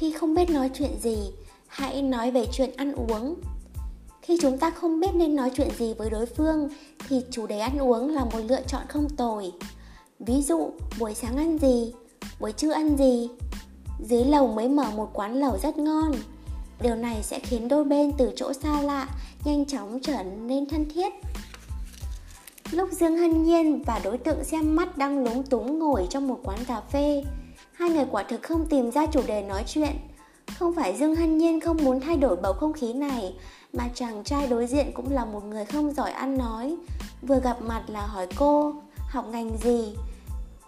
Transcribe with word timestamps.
khi 0.00 0.12
không 0.12 0.34
biết 0.34 0.50
nói 0.50 0.70
chuyện 0.74 0.90
gì, 1.00 1.16
hãy 1.66 2.02
nói 2.02 2.30
về 2.30 2.46
chuyện 2.52 2.70
ăn 2.76 2.92
uống. 2.92 3.34
Khi 4.22 4.38
chúng 4.40 4.58
ta 4.58 4.70
không 4.70 5.00
biết 5.00 5.14
nên 5.14 5.36
nói 5.36 5.50
chuyện 5.56 5.68
gì 5.78 5.94
với 5.94 6.10
đối 6.10 6.26
phương, 6.26 6.68
thì 7.08 7.22
chủ 7.30 7.46
đề 7.46 7.58
ăn 7.58 7.78
uống 7.78 8.08
là 8.08 8.24
một 8.24 8.38
lựa 8.48 8.62
chọn 8.66 8.82
không 8.88 9.08
tồi. 9.08 9.52
Ví 10.18 10.42
dụ, 10.42 10.70
buổi 10.98 11.14
sáng 11.14 11.36
ăn 11.36 11.58
gì, 11.58 11.92
buổi 12.40 12.52
trưa 12.52 12.72
ăn 12.72 12.96
gì? 12.96 13.28
Dưới 14.08 14.24
lầu 14.24 14.46
mới 14.46 14.68
mở 14.68 14.90
một 14.96 15.10
quán 15.12 15.34
lẩu 15.34 15.58
rất 15.62 15.78
ngon. 15.78 16.12
Điều 16.80 16.94
này 16.94 17.22
sẽ 17.22 17.40
khiến 17.40 17.68
đôi 17.68 17.84
bên 17.84 18.12
từ 18.18 18.32
chỗ 18.36 18.52
xa 18.52 18.82
lạ 18.82 19.08
nhanh 19.44 19.66
chóng 19.66 19.98
trở 20.02 20.22
nên 20.22 20.68
thân 20.68 20.88
thiết. 20.94 21.12
Lúc 22.70 22.88
dương 22.92 23.16
hân 23.16 23.44
nhiên 23.44 23.82
và 23.86 24.00
đối 24.04 24.18
tượng 24.18 24.44
xem 24.44 24.76
mắt 24.76 24.98
đang 24.98 25.24
lúng 25.24 25.42
túng 25.42 25.78
ngồi 25.78 26.06
trong 26.10 26.28
một 26.28 26.40
quán 26.44 26.58
cà 26.64 26.80
phê 26.80 27.24
hai 27.80 27.90
người 27.90 28.04
quả 28.10 28.22
thực 28.22 28.42
không 28.42 28.66
tìm 28.66 28.90
ra 28.90 29.06
chủ 29.06 29.22
đề 29.26 29.42
nói 29.42 29.64
chuyện. 29.66 29.96
Không 30.58 30.74
phải 30.74 30.96
dương 30.96 31.16
hân 31.16 31.38
nhiên 31.38 31.60
không 31.60 31.76
muốn 31.76 32.00
thay 32.00 32.16
đổi 32.16 32.36
bầu 32.36 32.52
không 32.52 32.72
khí 32.72 32.92
này, 32.92 33.34
mà 33.72 33.88
chàng 33.94 34.24
trai 34.24 34.46
đối 34.46 34.66
diện 34.66 34.92
cũng 34.94 35.12
là 35.12 35.24
một 35.24 35.44
người 35.44 35.64
không 35.64 35.94
giỏi 35.94 36.10
ăn 36.10 36.38
nói. 36.38 36.76
Vừa 37.22 37.40
gặp 37.40 37.62
mặt 37.62 37.82
là 37.88 38.06
hỏi 38.06 38.26
cô, 38.36 38.74
học 38.98 39.26
ngành 39.32 39.58
gì? 39.58 39.96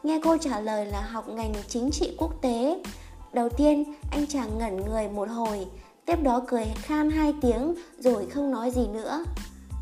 Nghe 0.02 0.20
cô 0.24 0.36
trả 0.36 0.60
lời 0.60 0.86
là 0.86 1.00
học 1.00 1.28
ngành 1.28 1.52
chính 1.68 1.90
trị 1.90 2.16
quốc 2.18 2.42
tế. 2.42 2.82
Đầu 3.32 3.48
tiên, 3.48 3.94
anh 4.10 4.26
chàng 4.26 4.58
ngẩn 4.58 4.76
người 4.76 5.08
một 5.08 5.28
hồi, 5.28 5.66
tiếp 6.04 6.22
đó 6.22 6.42
cười 6.48 6.64
khan 6.74 7.10
hai 7.10 7.34
tiếng 7.40 7.74
rồi 7.98 8.26
không 8.26 8.50
nói 8.50 8.70
gì 8.70 8.86
nữa. 8.86 9.24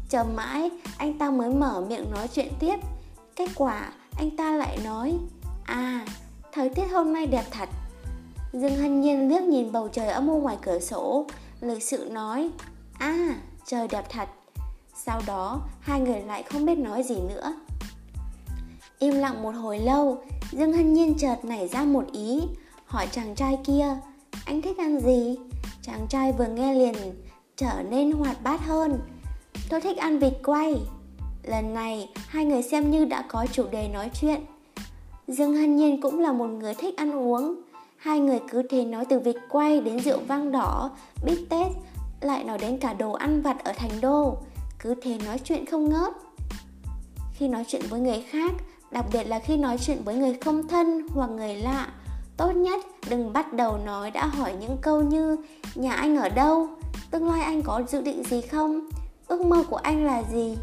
Chờ 0.09 0.25
mãi, 0.25 0.71
anh 0.99 1.19
ta 1.19 1.31
mới 1.31 1.51
mở 1.51 1.85
miệng 1.89 2.11
nói 2.11 2.29
chuyện 2.29 2.53
tiếp. 2.59 2.77
Kết 3.37 3.49
quả, 3.55 3.93
anh 4.17 4.37
ta 4.37 4.57
lại 4.57 4.79
nói 4.85 5.15
à 5.65 6.07
thời 6.53 6.69
tiết 6.69 6.87
hôm 6.93 7.13
nay 7.13 7.27
đẹp 7.27 7.45
thật. 7.51 7.69
Dương 8.53 8.77
hân 8.77 9.01
nhiên 9.01 9.29
liếc 9.29 9.43
nhìn 9.43 9.73
bầu 9.73 9.89
trời 9.89 10.09
âm 10.09 10.29
u 10.29 10.41
ngoài 10.41 10.57
cửa 10.63 10.79
sổ 10.79 11.27
lịch 11.61 11.83
sự 11.83 12.09
nói 12.11 12.51
À, 12.99 13.35
trời 13.67 13.89
đẹp 13.89 14.05
thật. 14.09 14.29
Sau 14.95 15.21
đó, 15.27 15.61
hai 15.81 16.01
người 16.01 16.21
lại 16.21 16.43
không 16.43 16.67
biết 16.67 16.79
nói 16.79 17.03
gì 17.03 17.17
nữa. 17.29 17.55
Im 18.99 19.15
lặng 19.15 19.43
một 19.43 19.55
hồi 19.55 19.79
lâu 19.79 20.23
Dương 20.53 20.73
Hân 20.73 20.93
Nhiên 20.93 21.15
chợt 21.19 21.37
nảy 21.43 21.69
ra 21.69 21.85
một 21.85 22.05
ý 22.13 22.41
Hỏi 22.87 23.07
chàng 23.13 23.35
trai 23.35 23.59
kia 23.65 23.87
Anh 24.45 24.63
thích 24.63 24.79
ăn 24.79 25.01
gì? 25.01 25.39
Chàng 25.83 26.07
trai 26.09 26.33
vừa 26.33 26.47
nghe 26.47 26.75
liền 26.75 26.95
Trở 27.57 27.83
nên 27.91 28.13
hoạt 28.13 28.43
bát 28.43 28.61
hơn 28.61 29.01
Tôi 29.69 29.81
thích 29.81 29.97
ăn 29.97 30.19
vịt 30.19 30.33
quay. 30.45 30.75
Lần 31.43 31.75
này, 31.75 32.09
hai 32.15 32.45
người 32.45 32.63
xem 32.63 32.91
như 32.91 33.05
đã 33.05 33.25
có 33.29 33.47
chủ 33.53 33.67
đề 33.71 33.89
nói 33.89 34.11
chuyện. 34.21 34.41
Dương 35.31 35.55
Hân 35.55 35.77
Nhiên 35.77 36.01
cũng 36.01 36.19
là 36.21 36.33
một 36.33 36.47
người 36.47 36.75
thích 36.75 36.97
ăn 36.97 37.13
uống. 37.13 37.55
Hai 37.97 38.21
người 38.21 38.41
cứ 38.51 38.63
thế 38.63 38.85
nói 38.85 39.05
từ 39.05 39.19
vịt 39.19 39.37
quay 39.49 39.81
đến 39.81 40.01
rượu 40.01 40.19
vang 40.29 40.53
đỏ, 40.53 40.91
bít 41.25 41.39
tết 41.49 41.67
lại 42.21 42.45
nói 42.45 42.59
đến 42.59 42.79
cả 42.79 42.93
đồ 42.93 43.13
ăn 43.13 43.43
vặt 43.43 43.65
ở 43.65 43.73
thành 43.77 43.91
đô. 44.01 44.37
Cứ 44.79 44.95
thế 45.03 45.19
nói 45.27 45.39
chuyện 45.45 45.67
không 45.67 45.89
ngớt. 45.89 46.13
Khi 47.35 47.49
nói 47.49 47.65
chuyện 47.69 47.83
với 47.91 48.01
người 48.01 48.25
khác 48.31 48.53
đặc 48.91 49.05
biệt 49.13 49.25
là 49.25 49.39
khi 49.39 49.57
nói 49.57 49.79
chuyện 49.79 49.99
với 50.05 50.15
người 50.15 50.35
không 50.35 50.69
thân 50.69 51.07
hoặc 51.15 51.31
người 51.31 51.55
lạ 51.55 51.89
tốt 52.37 52.53
nhất 52.53 52.81
đừng 53.11 53.33
bắt 53.33 53.53
đầu 53.53 53.79
nói 53.85 54.11
đã 54.11 54.27
hỏi 54.27 54.55
những 54.61 54.77
câu 54.83 55.03
như 55.03 55.37
nhà 55.75 55.93
anh 55.93 56.17
ở 56.17 56.29
đâu? 56.29 56.69
Tương 57.11 57.29
lai 57.29 57.43
anh 57.43 57.63
có 57.63 57.83
dự 57.89 58.01
định 58.01 58.23
gì 58.25 58.41
không? 58.41 58.89
Ước 59.29 59.41
mơ 59.47 59.65
của 59.71 59.77
anh 59.77 60.05
là 60.05 60.23
gì? 60.33 60.57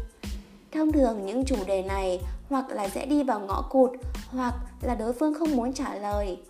Thông 0.72 0.92
thường 0.92 1.26
những 1.26 1.44
chủ 1.44 1.56
đề 1.66 1.82
này 1.82 2.20
hoặc 2.48 2.70
là 2.70 2.88
sẽ 2.88 3.06
đi 3.06 3.22
vào 3.22 3.40
ngõ 3.40 3.62
cụt, 3.62 3.90
hoặc 4.30 4.54
là 4.82 4.94
đối 4.94 5.12
phương 5.12 5.34
không 5.34 5.56
muốn 5.56 5.72
trả 5.72 5.94
lời. 5.94 6.42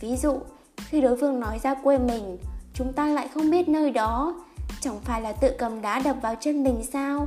Ví 0.00 0.16
dụ, 0.16 0.38
khi 0.76 1.00
đối 1.00 1.16
phương 1.16 1.40
nói 1.40 1.58
ra 1.62 1.74
quê 1.74 1.98
mình, 1.98 2.38
chúng 2.74 2.92
ta 2.92 3.06
lại 3.06 3.28
không 3.34 3.50
biết 3.50 3.68
nơi 3.68 3.90
đó. 3.90 4.34
Chẳng 4.80 5.00
phải 5.00 5.22
là 5.22 5.32
tự 5.32 5.52
cầm 5.58 5.82
đá 5.82 6.00
đập 6.04 6.16
vào 6.22 6.34
chân 6.40 6.62
mình 6.62 6.82
sao? 6.92 7.26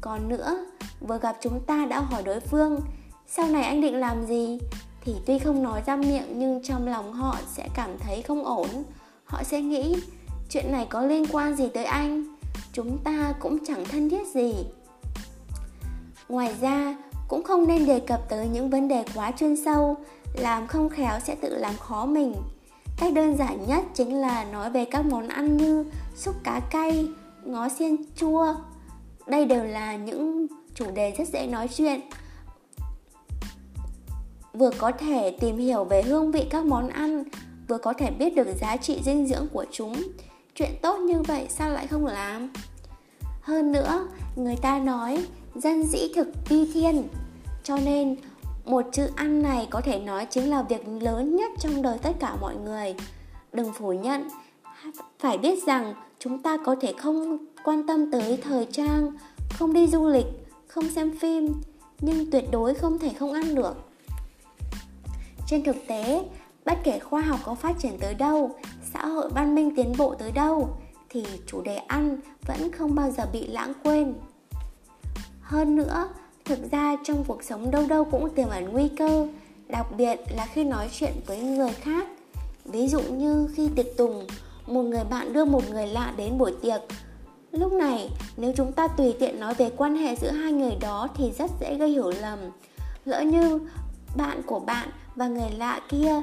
Còn 0.00 0.28
nữa, 0.28 0.66
vừa 1.00 1.18
gặp 1.18 1.36
chúng 1.40 1.60
ta 1.66 1.86
đã 1.86 2.00
hỏi 2.00 2.22
đối 2.22 2.40
phương, 2.40 2.80
sau 3.26 3.46
này 3.46 3.62
anh 3.62 3.80
định 3.80 3.94
làm 4.00 4.26
gì? 4.26 4.58
thì 5.04 5.14
tuy 5.26 5.38
không 5.38 5.62
nói 5.62 5.82
ra 5.86 5.96
miệng 5.96 6.38
nhưng 6.38 6.62
trong 6.62 6.88
lòng 6.88 7.12
họ 7.12 7.38
sẽ 7.52 7.68
cảm 7.74 7.90
thấy 7.98 8.22
không 8.22 8.44
ổn. 8.44 8.68
Họ 9.24 9.42
sẽ 9.42 9.60
nghĩ, 9.60 9.96
chuyện 10.50 10.72
này 10.72 10.86
có 10.90 11.02
liên 11.02 11.26
quan 11.32 11.56
gì 11.56 11.68
tới 11.74 11.84
anh? 11.84 12.36
Chúng 12.72 12.98
ta 13.04 13.34
cũng 13.40 13.58
chẳng 13.66 13.84
thân 13.84 14.10
thiết 14.10 14.26
gì. 14.34 14.54
Ngoài 16.28 16.54
ra 16.60 16.96
cũng 17.30 17.42
không 17.42 17.68
nên 17.68 17.86
đề 17.86 18.00
cập 18.00 18.28
tới 18.28 18.48
những 18.48 18.70
vấn 18.70 18.88
đề 18.88 19.04
quá 19.14 19.32
chuyên 19.38 19.56
sâu 19.56 19.96
làm 20.34 20.66
không 20.66 20.88
khéo 20.88 21.20
sẽ 21.20 21.34
tự 21.34 21.56
làm 21.56 21.76
khó 21.76 22.06
mình 22.06 22.34
Cách 23.00 23.12
đơn 23.12 23.36
giản 23.36 23.66
nhất 23.66 23.84
chính 23.94 24.20
là 24.20 24.44
nói 24.44 24.70
về 24.70 24.84
các 24.84 25.04
món 25.04 25.28
ăn 25.28 25.56
như 25.56 25.84
xúc 26.16 26.34
cá 26.44 26.60
cay, 26.70 27.08
ngó 27.44 27.68
xiên 27.68 27.96
chua. 28.16 28.54
Đây 29.26 29.44
đều 29.44 29.64
là 29.64 29.96
những 29.96 30.46
chủ 30.74 30.90
đề 30.90 31.14
rất 31.18 31.28
dễ 31.28 31.46
nói 31.46 31.68
chuyện. 31.68 32.00
Vừa 34.52 34.70
có 34.78 34.92
thể 34.92 35.36
tìm 35.40 35.58
hiểu 35.58 35.84
về 35.84 36.02
hương 36.02 36.32
vị 36.32 36.46
các 36.50 36.64
món 36.64 36.88
ăn, 36.88 37.24
vừa 37.68 37.78
có 37.78 37.92
thể 37.92 38.10
biết 38.10 38.34
được 38.36 38.48
giá 38.60 38.76
trị 38.76 39.00
dinh 39.04 39.26
dưỡng 39.26 39.48
của 39.52 39.64
chúng. 39.72 40.02
Chuyện 40.54 40.70
tốt 40.82 40.98
như 40.98 41.22
vậy 41.22 41.46
sao 41.48 41.70
lại 41.70 41.86
không 41.86 42.06
làm? 42.06 42.52
Hơn 43.42 43.72
nữa, 43.72 44.08
người 44.36 44.56
ta 44.56 44.78
nói 44.78 45.26
dân 45.54 45.86
dĩ 45.86 46.12
thực 46.14 46.28
vi 46.48 46.72
thiên. 46.74 47.08
Cho 47.64 47.76
nên, 47.76 48.16
một 48.64 48.84
chữ 48.92 49.08
ăn 49.16 49.42
này 49.42 49.66
có 49.70 49.80
thể 49.80 50.00
nói 50.00 50.26
chính 50.30 50.50
là 50.50 50.62
việc 50.62 50.88
lớn 51.00 51.36
nhất 51.36 51.50
trong 51.58 51.82
đời 51.82 51.98
tất 51.98 52.12
cả 52.20 52.36
mọi 52.40 52.54
người. 52.56 52.94
Đừng 53.52 53.72
phủ 53.72 53.92
nhận. 53.92 54.28
Phải 55.18 55.38
biết 55.38 55.66
rằng, 55.66 55.94
chúng 56.18 56.42
ta 56.42 56.56
có 56.64 56.76
thể 56.80 56.92
không 56.98 57.38
quan 57.64 57.86
tâm 57.86 58.10
tới 58.10 58.36
thời 58.36 58.66
trang, 58.72 59.12
không 59.58 59.72
đi 59.72 59.86
du 59.86 60.08
lịch, 60.08 60.26
không 60.66 60.88
xem 60.88 61.18
phim, 61.18 61.52
nhưng 62.00 62.30
tuyệt 62.30 62.44
đối 62.50 62.74
không 62.74 62.98
thể 62.98 63.10
không 63.18 63.32
ăn 63.32 63.54
được. 63.54 63.74
Trên 65.46 65.62
thực 65.64 65.76
tế, 65.86 66.24
bất 66.64 66.78
kể 66.84 66.98
khoa 66.98 67.20
học 67.20 67.40
có 67.44 67.54
phát 67.54 67.78
triển 67.78 67.98
tới 68.00 68.14
đâu, 68.14 68.50
xã 68.92 69.06
hội 69.06 69.30
văn 69.34 69.54
minh 69.54 69.76
tiến 69.76 69.92
bộ 69.98 70.14
tới 70.14 70.32
đâu, 70.32 70.68
thì 71.08 71.24
chủ 71.46 71.62
đề 71.62 71.76
ăn 71.76 72.16
vẫn 72.46 72.72
không 72.72 72.94
bao 72.94 73.10
giờ 73.10 73.26
bị 73.32 73.46
lãng 73.46 73.72
quên 73.84 74.14
hơn 75.50 75.76
nữa, 75.76 76.08
thực 76.44 76.70
ra 76.70 76.96
trong 77.04 77.24
cuộc 77.24 77.42
sống 77.42 77.70
đâu 77.70 77.86
đâu 77.88 78.04
cũng 78.04 78.34
tiềm 78.34 78.48
ẩn 78.48 78.72
nguy 78.72 78.88
cơ, 78.88 79.26
đặc 79.68 79.86
biệt 79.96 80.20
là 80.36 80.46
khi 80.46 80.64
nói 80.64 80.88
chuyện 80.92 81.12
với 81.26 81.40
người 81.42 81.70
khác. 81.70 82.06
Ví 82.64 82.88
dụ 82.88 83.00
như 83.00 83.48
khi 83.54 83.68
tiệc 83.76 83.96
tùng, 83.96 84.26
một 84.66 84.82
người 84.82 85.04
bạn 85.10 85.32
đưa 85.32 85.44
một 85.44 85.70
người 85.70 85.86
lạ 85.86 86.12
đến 86.16 86.38
buổi 86.38 86.54
tiệc. 86.62 86.80
Lúc 87.52 87.72
này, 87.72 88.10
nếu 88.36 88.52
chúng 88.56 88.72
ta 88.72 88.88
tùy 88.88 89.14
tiện 89.18 89.40
nói 89.40 89.54
về 89.54 89.70
quan 89.76 89.96
hệ 89.96 90.16
giữa 90.16 90.30
hai 90.30 90.52
người 90.52 90.76
đó 90.80 91.08
thì 91.16 91.32
rất 91.38 91.50
dễ 91.60 91.74
gây 91.74 91.88
hiểu 91.88 92.12
lầm. 92.20 92.38
Lỡ 93.04 93.20
như 93.20 93.60
bạn 94.16 94.42
của 94.46 94.60
bạn 94.60 94.88
và 95.16 95.28
người 95.28 95.50
lạ 95.58 95.80
kia 95.88 96.22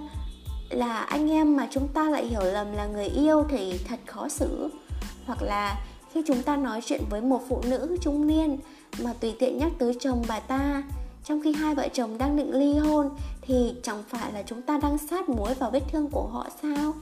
là 0.70 1.02
anh 1.02 1.32
em 1.32 1.58
mà 1.58 1.68
chúng 1.72 1.88
ta 1.88 2.10
lại 2.10 2.26
hiểu 2.26 2.44
lầm 2.44 2.74
là 2.74 2.86
người 2.86 3.08
yêu 3.08 3.44
thì 3.50 3.80
thật 3.88 4.00
khó 4.06 4.28
xử. 4.28 4.70
Hoặc 5.26 5.42
là 5.42 5.76
khi 6.14 6.22
chúng 6.28 6.44
ta 6.44 6.58
nói 6.58 6.82
chuyện 6.86 7.02
với 7.10 7.22
một 7.22 7.42
phụ 7.50 7.62
nữ 7.68 7.98
trung 8.02 8.28
niên 8.28 8.58
mà 9.04 9.14
tùy 9.14 9.36
tiện 9.40 9.58
nhắc 9.58 9.72
tới 9.80 9.98
chồng 10.00 10.24
bà 10.28 10.40
ta, 10.40 10.84
trong 11.24 11.42
khi 11.44 11.54
hai 11.54 11.76
vợ 11.76 11.88
chồng 11.94 12.18
đang 12.18 12.36
định 12.36 12.54
ly 12.54 12.74
hôn, 12.78 13.10
thì 13.42 13.76
chẳng 13.84 14.04
phải 14.08 14.34
là 14.34 14.44
chúng 14.44 14.62
ta 14.62 14.78
đang 14.78 14.98
sát 14.98 15.30
muối 15.30 15.54
vào 15.54 15.72
vết 15.72 15.84
thương 15.92 16.10
của 16.12 16.28
họ 16.28 16.48
sao? 16.62 16.94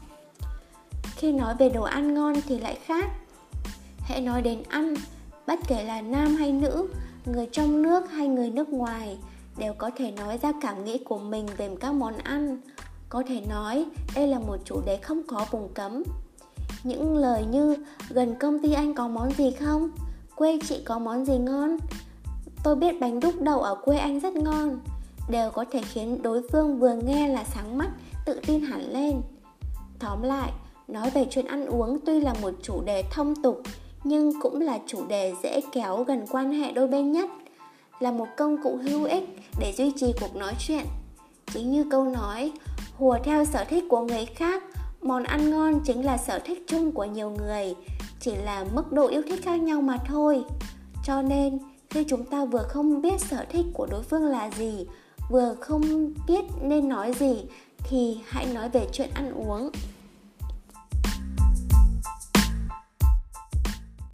Khi 1.16 1.31
nói 1.31 1.55
về 1.59 1.69
đồ 1.69 1.83
ăn 1.83 2.13
ngon 2.13 2.33
thì 2.47 2.59
lại 2.59 2.77
khác. 2.85 3.05
Hãy 3.99 4.21
nói 4.21 4.41
đến 4.41 4.63
ăn, 4.69 4.93
bất 5.47 5.59
kể 5.67 5.83
là 5.83 6.01
nam 6.01 6.35
hay 6.35 6.51
nữ, 6.51 6.87
người 7.25 7.47
trong 7.51 7.81
nước 7.81 8.11
hay 8.11 8.27
người 8.27 8.49
nước 8.49 8.69
ngoài, 8.69 9.17
đều 9.57 9.73
có 9.73 9.91
thể 9.97 10.11
nói 10.11 10.37
ra 10.37 10.52
cảm 10.61 10.85
nghĩ 10.85 10.97
của 10.97 11.17
mình 11.17 11.46
về 11.57 11.69
các 11.79 11.91
món 11.91 12.17
ăn. 12.17 12.57
Có 13.09 13.23
thể 13.28 13.41
nói, 13.49 13.85
đây 14.16 14.28
là 14.28 14.40
một 14.40 14.57
chủ 14.66 14.81
đề 14.85 14.97
không 14.97 15.22
có 15.28 15.46
vùng 15.52 15.73
cấm 15.73 16.03
những 16.85 17.17
lời 17.17 17.46
như 17.46 17.76
gần 18.09 18.35
công 18.40 18.59
ty 18.59 18.73
anh 18.73 18.93
có 18.93 19.08
món 19.08 19.32
gì 19.32 19.52
không? 19.52 19.90
Quê 20.35 20.59
chị 20.67 20.82
có 20.85 20.99
món 20.99 21.26
gì 21.26 21.37
ngon? 21.37 21.78
Tôi 22.64 22.76
biết 22.76 22.99
bánh 22.99 23.20
đúc 23.20 23.34
đậu 23.41 23.59
ở 23.61 23.76
quê 23.76 23.97
anh 23.97 24.20
rất 24.20 24.35
ngon. 24.35 24.79
Đều 25.29 25.52
có 25.52 25.66
thể 25.72 25.82
khiến 25.82 26.22
đối 26.22 26.41
phương 26.52 26.79
vừa 26.79 26.96
nghe 27.05 27.28
là 27.28 27.43
sáng 27.43 27.78
mắt, 27.78 27.90
tự 28.26 28.40
tin 28.47 28.61
hẳn 28.61 28.93
lên. 28.93 29.22
Tóm 29.99 30.22
lại, 30.22 30.52
nói 30.87 31.09
về 31.09 31.28
chuyện 31.29 31.46
ăn 31.46 31.66
uống 31.66 31.97
tuy 32.05 32.20
là 32.20 32.34
một 32.41 32.52
chủ 32.61 32.82
đề 32.85 33.03
thông 33.11 33.35
tục, 33.43 33.61
nhưng 34.03 34.41
cũng 34.41 34.61
là 34.61 34.79
chủ 34.88 35.05
đề 35.08 35.34
dễ 35.43 35.61
kéo 35.72 36.03
gần 36.03 36.26
quan 36.31 36.52
hệ 36.52 36.72
đôi 36.72 36.88
bên 36.88 37.11
nhất, 37.11 37.29
là 37.99 38.11
một 38.11 38.28
công 38.38 38.64
cụ 38.64 38.79
hữu 38.84 39.03
ích 39.03 39.23
để 39.59 39.73
duy 39.78 39.91
trì 39.96 40.14
cuộc 40.22 40.35
nói 40.35 40.53
chuyện. 40.59 40.85
Chính 41.53 41.72
như 41.72 41.85
câu 41.91 42.03
nói, 42.03 42.52
hùa 42.97 43.17
theo 43.23 43.46
sở 43.46 43.64
thích 43.64 43.84
của 43.90 44.02
người 44.02 44.26
khác 44.26 44.64
món 45.05 45.23
ăn 45.23 45.49
ngon 45.49 45.79
chính 45.85 46.05
là 46.05 46.17
sở 46.17 46.40
thích 46.40 46.63
chung 46.67 46.91
của 46.91 47.05
nhiều 47.05 47.29
người, 47.29 47.75
chỉ 48.19 48.35
là 48.35 48.66
mức 48.73 48.91
độ 48.91 49.07
yêu 49.07 49.22
thích 49.29 49.40
khác 49.43 49.59
nhau 49.61 49.81
mà 49.81 49.97
thôi. 50.05 50.43
Cho 51.05 51.22
nên, 51.22 51.59
khi 51.90 52.03
chúng 52.07 52.25
ta 52.25 52.46
vừa 52.46 52.63
không 52.69 53.02
biết 53.02 53.19
sở 53.19 53.46
thích 53.49 53.66
của 53.73 53.87
đối 53.91 54.03
phương 54.03 54.25
là 54.25 54.49
gì, 54.49 54.85
vừa 55.31 55.55
không 55.61 56.13
biết 56.28 56.46
nên 56.61 56.90
nói 56.90 57.13
gì, 57.13 57.46
thì 57.84 58.17
hãy 58.25 58.46
nói 58.53 58.69
về 58.69 58.87
chuyện 58.91 59.09
ăn 59.13 59.31
uống. 59.31 59.69